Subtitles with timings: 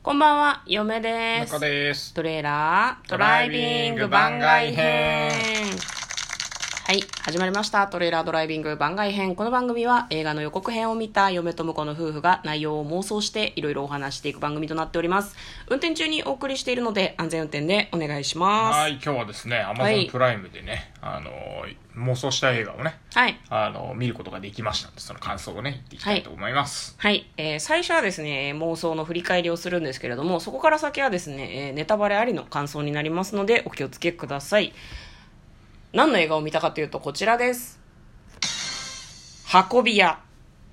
[0.00, 1.52] こんばんは、嫁です。
[1.54, 2.14] 中です。
[2.14, 5.97] トレーラードライビング番外編。
[6.88, 7.86] はい、始まりました。
[7.86, 9.36] トレーラードライビング番外編。
[9.36, 15.36] この番組は映画の予告編を見た嫁と婿の夫婦が内容を妄想していろいろお話していく番組となっております。
[15.68, 18.78] 運転中にお送りしているので安全運転でお願いします。
[18.78, 23.38] はい、今日はですね、アマはいゾンプライムでね、あのー妄想した映画をね、はい。
[23.50, 26.94] あのー見ることができましたので、その感想をね、言っていきたいと思います。
[26.96, 34.72] はい、えー最初はですね妄想の振り返りをするんですけれどもそこから先はですね、えーネタバレありの感想になりますのでお気をつけください
[35.92, 37.80] 何の映画を見たかというとこちらです。
[39.72, 40.20] 運び屋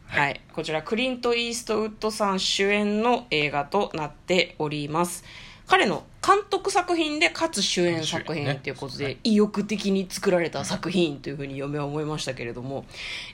[0.07, 5.23] はい、こちらクリント・イーストウッドさん主演の映画となっております。
[5.67, 12.85] 彼の監督作品でかつ主演作品主演ねということで、意欲的に作られた作品というふうに嫁は思いましたけれども、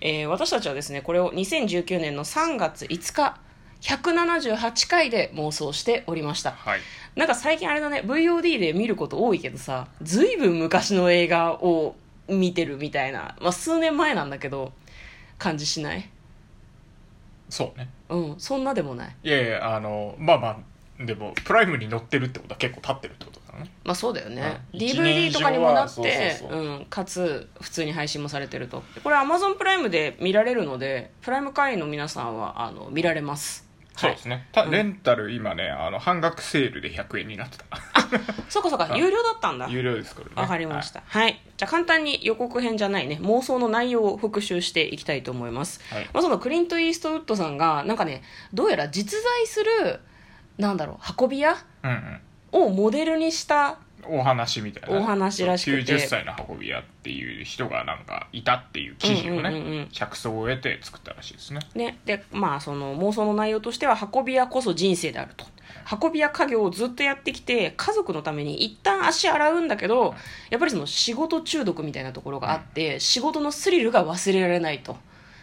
[0.01, 3.39] えー私たちはですねこれを2019年の3月5日
[3.81, 6.51] 178回で妄想しておりました。
[6.51, 6.79] はい。
[7.15, 11.95] なんか最近あれだね VOD で見ること多いけどさずいぶん昔の映画を
[12.29, 14.71] 見てるみたいな、まあ、数年前なんだけど
[15.37, 16.09] 感じしない？
[17.49, 17.89] そうね。
[18.09, 19.15] うんそんなでもない。
[19.23, 20.47] いやいや、あのーまあま
[21.01, 23.69] あ、でも、プライムに載ってるってことは結構経ってるってことだね。
[23.83, 28.83] まあそうだよね、うん DVD とかにもなってそうんかつ普通に配信もされてると。
[28.95, 34.47] でこれ Amazon プライムで見られるのでプライム会員の皆さんはあの見られますそうですね。
[34.51, 37.65] たレンタル今ね、あの、半額セールで100円になってた。
[38.49, 40.31] そうかそうかはい有料だったんだ有料ですからね。
[40.35, 41.03] わかりました。
[41.05, 41.41] はい。
[41.57, 45.81] じゃあ簡単に予告編じゃないね、妄想の内容を復習していきたいと思います。
[45.93, 49.99] はいまあそのクリント・イーストウッドさんが、なんかね、どうやら実在する、
[50.57, 51.61] なんだろう、運び屋はい。
[51.83, 52.21] うんうん。
[52.67, 61.99] をモデルにした、お話みたいなね、お話らしくて90歳の運び屋っていう人がなんかいたっていう記事をね、うんうんうんうん着想を得て作ったらしいですねね。
[62.05, 65.45] で、まあその妄想の内容としては、運び屋こそ人生であると。
[66.01, 70.15] 運び屋家業をずっとやってきて、家族のために一旦足洗うんだけど、
[70.49, 74.97] やっぱりその仕事中毒みたいなところがあって、仕事のスリルが忘れられないと。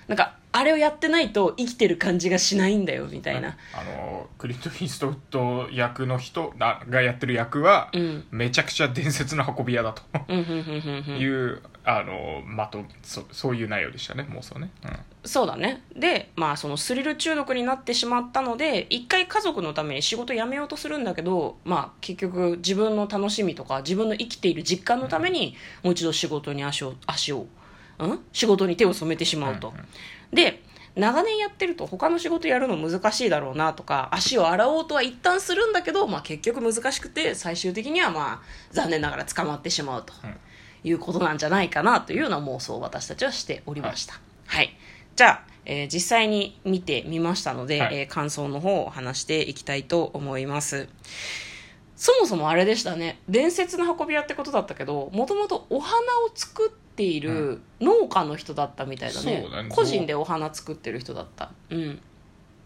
[0.06, 3.56] なんか、あれをやってないと生きてる感じがしないんだよ、みたいな。
[3.72, 8.24] あのクリント・イーストウッド役の人ががやってる役は、うん。
[8.32, 10.02] めちゃくちゃ伝説の運び屋だと。
[10.32, 14.90] いう、あのまとそそういう内容でしたね妄想ね、うん
[15.24, 15.82] そうだね。
[15.94, 27.46] で、まあ、そのスリル中毒になってしまったので、一回家族のために仕事辞めようとするんだけど、まあ、結局自分の楽しみとか、自分の生きている実感のために、もう一度仕事に足を、足を、
[27.98, 28.20] うん？
[28.32, 29.68] 仕事に手を染めてしまうと。
[29.68, 29.84] うんうん
[30.32, 30.62] で、
[30.96, 40.12] 長年やってると他の仕事やるの難しいだろうなとか、足を洗おうとは一旦するんだけど、まあ結局難しくて、最終的にはまあ、残念ながら捕まってしまうと。
[40.84, 44.20] いうことなんじゃないかなというような妄想を私たちはしておりました。
[44.46, 44.76] はい。
[45.16, 50.88] じゃあ、えー実際に見てみましたので、はいえー感想の方を話していきたいと思います。
[51.96, 53.20] そもそもあれでしたね。
[53.28, 59.40] 伝説の運び屋ってことだったけど、もともとお花を作っている農家の人だったみたいだね。
[59.42, 59.68] そうだね。
[59.68, 61.50] 個人でお花作ってる人だった。
[61.70, 62.00] うん。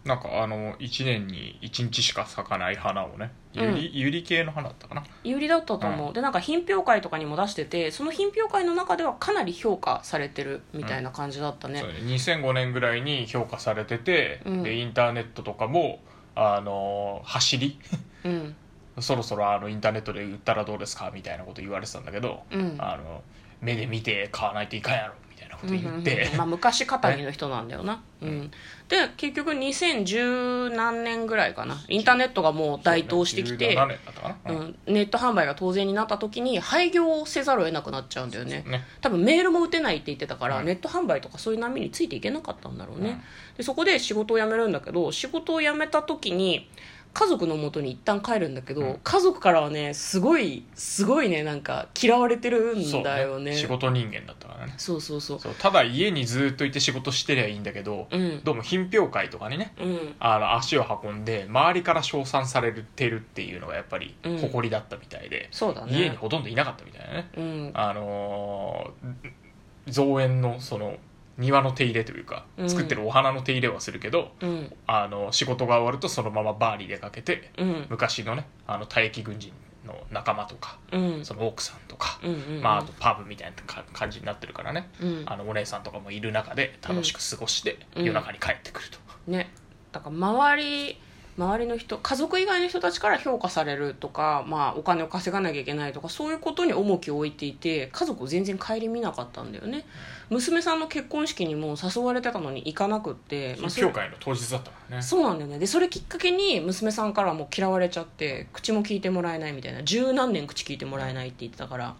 [0.05, 3.31] なんかあの1年に1日しか咲かない花をね。
[3.53, 5.03] ゆり,、ゆり系の花だったかな。
[5.23, 11.99] 有利だったと思う、でなんか品評会とかにも出しててその品評会の中ではかなり評価されてるみたいな感じだったね、そうね。
[11.99, 14.63] 2005年ぐらいに評価されてて、うん。
[14.63, 16.01] でインターネットとかも
[16.35, 17.79] あの走り。
[18.25, 18.55] うん。
[18.99, 21.11] そろそろあのインターネットで売ったらどうですか？
[21.13, 22.75] みたいなこと言われてたんだけど、うん。
[22.77, 23.23] あの
[23.63, 28.51] 目で見て買わないといかんやろみたいなこと言って、まあ、昔かたぎの人なんだよな、 うん、
[28.89, 31.81] で結局2010何年ぐらいかな。
[31.87, 38.63] インターネットがもう台頭してきて、17年だったかな、うんうん、ネット販売が当然になった時に廃業をせざるを得なくなっちゃうんだよね。
[38.67, 38.83] ね。
[39.01, 43.23] 多分メールも打てないって言ってたから、うんネット販売とかそういう波についていけなかったんだろうね、うん
[43.57, 46.67] でそこで仕事を辞めるんだけど仕事を辞めた時に
[47.13, 48.99] 家族のもとに一旦帰るんだけど、うん。
[49.03, 53.55] 家族からはねすごいすごいねなんか嫌われてるんだよね。
[53.55, 54.73] 仕事人間だったからね。
[54.77, 55.39] そうそうそう。
[55.59, 58.43] ただ家にずっといて仕事してりゃいいんだけど、うん。
[58.43, 60.15] どうも品評会とかにねうん。
[60.19, 64.37] あの足を運んで周りから称賛されてるっていうのがやっぱりうん。
[64.39, 65.93] 誇りだったみたいで、そうだね。
[65.93, 67.29] 家にほとんどいなかったみたいなね。
[67.37, 67.71] うん。
[67.73, 69.43] あのー
[69.87, 70.95] 造園のその
[71.37, 72.69] 庭の手入れというかうん。
[72.69, 74.73] 作ってるお花の手入れはするけど、うん。
[74.87, 77.87] あの仕事が終わるとそのままバーに出かけてうん。
[77.89, 79.51] 昔のねあの退役軍人
[79.85, 81.25] の仲間とかうん。
[81.25, 82.61] その奥さんとか、うんうんうん。
[82.61, 85.23] まあ、あとパブみたいなか感じになってるからね、うん。
[85.25, 88.05] あのお姉さんとかもいる中で楽しく過ごしてうん。
[88.05, 88.99] 夜中に帰ってくると、
[89.31, 89.51] ね。
[89.91, 90.99] だから周り
[91.37, 99.85] 周りの人家族以外の人たちから評価されるとか、まあ、お金を稼がなきゃいけないとかそういうことに重きを置いていて家族を全然顧みなかったんだよね。
[100.29, 105.01] 娘さんの結婚式にも誘われてたのに行かなくって、まあ、それ品評会の当日だったからね。
[105.03, 105.59] そうなんだよね。
[105.59, 109.83] でそれきっかけに娘さんからもう嫌われちゃって口も聞いてもらえないみたいな。
[109.83, 111.95] 十何年口聞いてもらえないって言ってたから。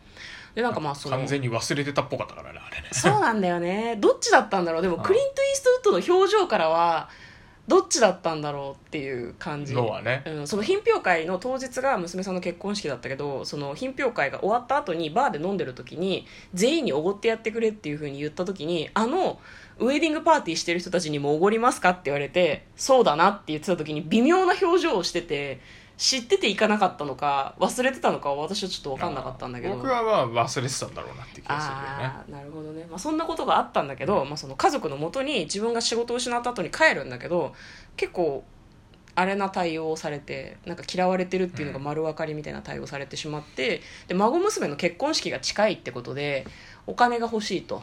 [0.55, 2.89] でなんかまあその完全に忘れてたっぽかったからねあれね。
[2.91, 3.97] そうなんだよね。
[3.99, 4.81] どっちだったんだろう。
[4.83, 7.09] でもクリント・イーストウッドの表情からは
[7.67, 9.73] どっちだったんだろうっていう感じ。
[9.73, 10.23] のはね。
[10.25, 19.39] うん、その品評会の当日が娘さんの結婚式だったけどその品評会が終わった後にバーで飲んでる時に全員におごってやってくれっていう風に言った時にあの
[19.79, 25.61] ウェディングパーティーしてる人たちにもおごりますかって言われてそうだなって言ってた時に微妙な表情をしてて
[26.03, 29.75] 知ってて行かなかったのか忘れてたのかは私はちょっと分かんなかったんだけど。
[29.77, 31.87] 僕はまあ忘れてたんだろうなって気がするよね。
[31.87, 37.53] ああなるほどね、まあ、そんなことがあったんだけど、まあ、その家族のもとに自分が仕事を失った後に帰るんだけど
[37.95, 38.43] 結構
[39.15, 43.79] あれな対応をされてなんか嫌われてるっていうのが丸分かりみたいな対応をされてしまって
[44.09, 46.45] で孫娘の結婚式が近いってことで
[46.85, 47.81] お金が欲しいと。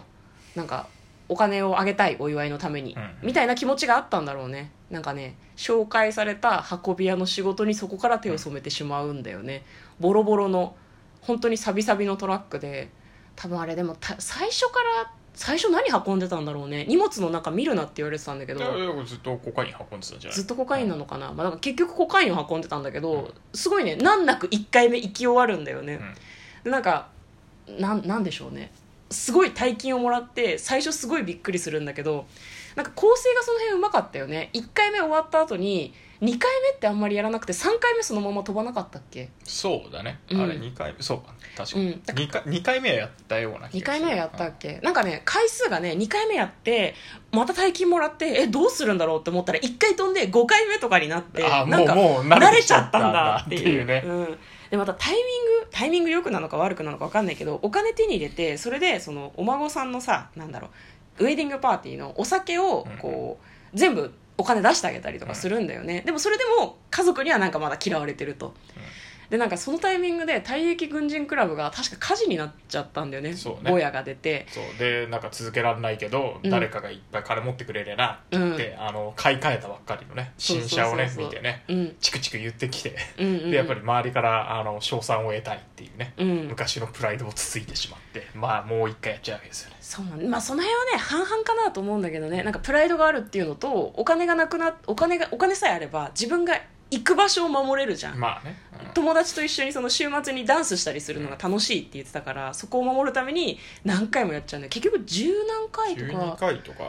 [0.55, 0.89] なんか
[1.31, 3.11] お金をあげたいお祝いのために、うん。
[3.23, 4.71] みたいな気持ちがあったんだろうね。
[4.91, 9.65] なんかね紹介された運び屋の仕事にそこから手を染めてしまうんだよね。
[10.01, 10.75] ボロボロの
[11.23, 12.91] 本当にサビサビのトラックで。
[13.37, 16.85] 多分あれでもた最初から最初何運んでたんだろうね。
[16.87, 18.61] 荷物の中見るなって言われてたんだけど。
[19.07, 20.37] ずっとコカイン運んでたんじゃない？
[20.37, 26.65] ずっとコカインなのかな、まあ、だから結局コカインを運んでたんだけどすごいね難なく1回目行き終わるんだよね、うん。
[26.65, 27.09] でなんか
[27.79, 28.73] なんなんでしょうね
[29.11, 32.27] すごい大金をもらって最初すごいびっくりするんだけど
[32.77, 34.51] なんか構成がその辺うまかったよね。
[34.53, 35.93] 1回目終わった後に
[36.23, 39.31] 2回目ってあんまりやらなくて3回目そのまま飛ばなかったっけ？
[39.43, 40.41] そうだね、うん。
[40.41, 41.35] あれ2回目そうか。
[41.57, 42.03] 確かに、うん。
[42.15, 44.79] 二回二回目はやったような気がする2回目はやったっけ？
[44.83, 46.95] なんかね回数がね2回目やって
[47.33, 54.03] また大金もらってえどうするんだろうって思ったら1回飛んで5回目とかになってあなんかもうもう慣慣れれちゃったたんんだだっていうね。
[54.07, 54.39] うん、
[54.71, 55.23] でまたタイミン
[55.61, 63.39] グタイミング良くなのか悪くなのか分かんないけどお金手に入れてそれでそのお孫さんのさなんだろうウェディングパーティーのお酒をこ
[63.75, 68.55] う、全部お金出してあげたりとかするんだよね、でもそれでも家族にはなんかまだ嫌われてると、
[69.31, 73.35] でなんかそのタイミングで退役軍人クラブが確か火事になっちゃったんだよね。
[73.35, 73.71] そうね。
[73.71, 74.47] ぼやが出て。
[74.51, 74.65] そう。
[74.79, 76.51] でなんか続けられないけど、うん。
[76.51, 81.31] 誰かがいっぱい金持ってくれりゃなって言って、あの買い替えたばっかりのね新車をねそうそう。
[81.31, 81.97] そうそう見てねうん。
[82.01, 83.51] チクチク言ってきて、うんうんうん。
[83.53, 86.49] でやっぱり周りからあの賞賛を得たいっていうね、うん。
[86.49, 89.77] 昔のプライドをつついてしまってまあもう一回やっちゃうわけですよね。
[89.81, 92.43] そうなんまあその辺はね半々かなと思うんだけどね。
[92.43, 96.61] なんかプライドがあるっていうのとお金がなくなお金がお金さえあれば自分が
[96.91, 98.93] 行く場所を守れるじゃん、まあね、うん。
[98.93, 104.71] 友達と一緒にその週末にダンスしたりするのが楽しいって言ってたからそこを守るために何回もやっちゃうんだよ。
[104.71, 106.85] 結局十何回と12か回とか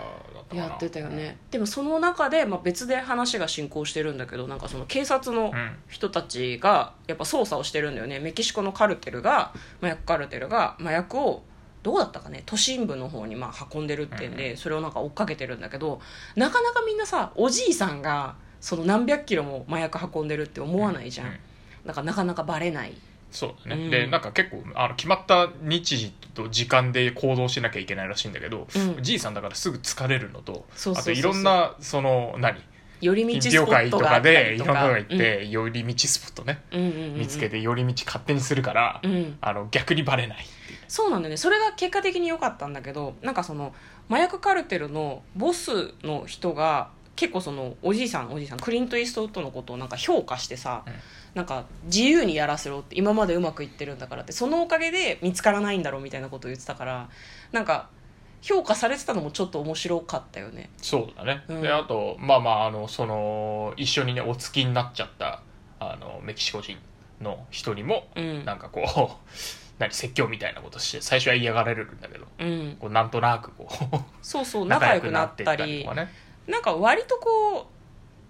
[0.53, 1.37] やってたよね。
[1.51, 5.71] でもその中で、まあ、別で話が進行してるんだけどなんかその警察のうん。
[5.87, 8.19] 人たちがやっぱ捜査をしてるんだよね。
[8.19, 11.43] メキシコのカルテルが麻薬カルテルが麻薬を
[11.83, 12.43] どこだったかね。
[12.45, 15.99] 都心部の方にまあ運んでるってんで、それをなんか追っかけてるんだけど
[16.35, 21.33] なかなかみんなさおじいさんがその何百キロも麻薬運んでるって思わないじゃん、うん。
[21.85, 22.93] だからなかなかバレない。
[23.31, 23.89] そうだね、うん。
[23.89, 29.03] でなんか結構あの決まった日時と時間で行動しなきゃいけないらしいんだけど、うん。
[29.03, 32.61] じいさんだからすぐ疲れるのとそうあといろんなその何？
[33.01, 34.21] 寄り道品スポットがあったか。
[34.21, 36.61] でいろんなのが行って、寄り道スポットね。
[36.71, 37.17] うんうんうんうん。
[37.17, 39.37] 見つけて寄り道勝手にするから、うん。
[39.41, 40.45] あの逆にバレない
[40.87, 41.37] そうなんだよね。
[41.37, 43.73] それが結果的に良かったんだけどなんかその
[44.07, 50.93] 麻薬カルテルのボスの人が結構そのおじいさんおじいさんクリント・イーストウッドのことをなんか評価してさ、うん。
[51.35, 57.09] なんか自由にやらせろって今までうまくいってるんだからってそのおかげで見つからないんだろうみたいなことを言ってたから
[57.51, 57.89] なんか
[58.41, 60.71] 評価されてたのもちょっと面白かったよね。
[60.77, 61.61] そうだね、うん。
[61.61, 65.43] であとまあまああのその一緒にねお付きになっちゃった
[65.79, 66.79] あのメキシコ人
[67.21, 68.45] の人にも、うん。
[68.45, 69.29] なんかこう
[69.77, 72.77] 何説教みたいなことして最初は嫌がられるんだけどうん。
[72.79, 77.65] こうなんとなくこうそうそう 仲良くなったりくなってったりとかねなんか割とこう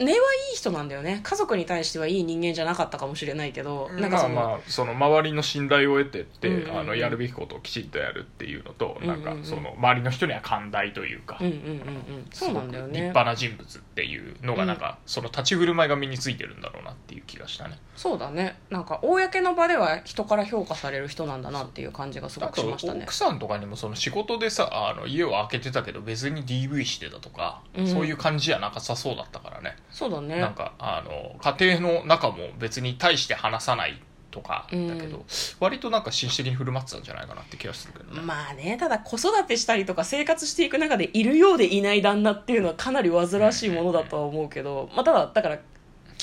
[0.03, 0.20] 根はい
[0.53, 1.22] い人なんだよね。
[1.24, 6.79] 家族に対してはいい人間じゃなかったかもしれないけどなんかその、まあまあその周りの信頼を得てって、うんうんうん。
[6.79, 9.24] あのやるべきことをきちんとやるっていうのと、うんうんうん。
[9.24, 11.72] なんかその周りの人には寛大というか、うんうんうんう
[12.20, 12.25] ん。
[12.31, 17.77] そうなんだよすごく立ね派な人物っていうのがなんか、その立ち振る舞いが身についてるんだろうなっていう気がしたね。
[17.96, 18.60] そうだね。
[18.70, 23.03] なんか公の場では人から評価される人なんだなっていう感じがすごくしましたね。
[23.03, 27.88] 奥さんとかにもその仕事でさあの家を開けてたけど別に DV してたとか、うん。
[27.88, 30.40] そういう感じじゃなさそうだったからねそうだね。
[30.40, 35.24] なんかあの家庭の中も別に対して話さないとかだけど、うん。
[35.60, 45.60] 割となんか紳士的に振る舞ってたんじゃないかなって気がするけどね、まあねただ子育てしたりとか生活していく中でいるようでいない旦那っていうのはかなり煩わしいものだとは思うけど、まあ、ただだから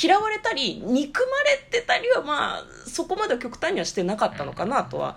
[0.01, 5.17] 嫌われたり憎まれてたりはまあそこまで極端にはしてなかったのかなとは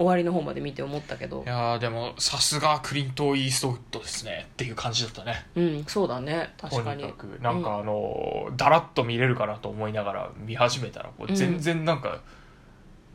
[0.00, 1.42] 終わりの方まで見て思ったけど。
[1.44, 5.46] いやーでもさすがクリント・イーストウッドですねっていう感じだったね。
[5.54, 6.54] うんそうだね。
[6.56, 7.04] と確かに。
[7.04, 11.34] にかくなんかあのーだらっと見れるかなと思いながら見始めたらこううん。
[11.34, 12.22] 全然なんか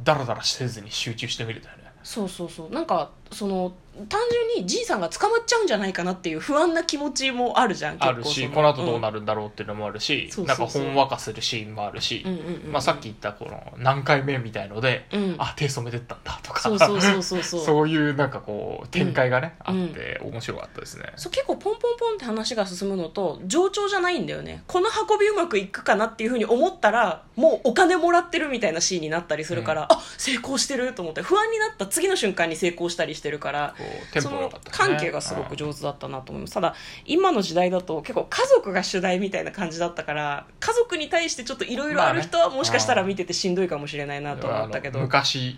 [0.03, 1.85] ダラダラせずに集中して見れたよね。
[2.03, 2.69] そうそうそう。
[2.69, 3.73] なんかその
[4.09, 10.69] 単純にじいさんが捕まっちゃうんじゃないかなっていう不安な気持ちもあるじゃんあるしこの後どうる、なるんだろうっていうのもあるしそうなんそう。
[10.69, 12.71] そうかほんわかするシーンもあるしうんうんうんうん。
[12.73, 15.35] まあさっき言ったこの何回目みたいのでうん。
[15.37, 17.61] あ手染めてったんだとかそうそうそうそうそう。
[17.63, 19.85] そういうなんかこう展開がねあうん。
[19.85, 21.05] って面白かったですね。
[21.15, 24.63] そう結構ポンポンポンって話が進むのと冗長じゃないんだよね。
[24.67, 36.53] この運びうまくいくかなっていうふうに思ったらもうお金もらってるみたいなシーンになったりするから、あ成功してると思って不安になった次の瞬間に成功したりしてるからこうテンその関係がすごく上手だったなと思います。
[36.53, 44.99] ただ今の時代だと結構家族が主題みたいな感じだったから家族に対してちょっといろいろある人はもしかしたら見ててしんどいかもしれないなとは思ったけど。
[44.99, 45.57] あの昔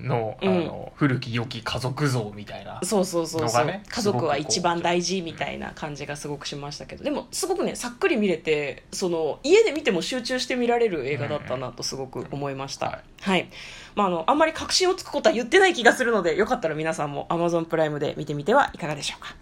[0.00, 0.66] のあうん。
[0.66, 7.04] の古き良き家族像みたいなそうそうそうそう、家族は一番大事みたいな感じがすごくしましたけど。
[7.04, 13.00] でもすごくねさっくり見れてその家で見ても集中して見られる映画だったなとすごく思いました、はい。
[13.20, 13.48] はい、
[13.94, 19.34] まあ、あのあんまり確信をつくことは言ってない気がするのでよかったら皆さんも Amazon プライムで見てみてはいかがでしょうか。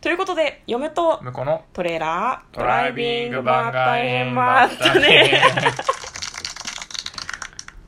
[0.00, 5.42] ということで嫁と向こうのトレーラードドライビング番外編もあったね